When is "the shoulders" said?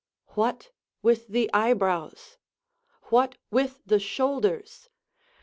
3.85-4.89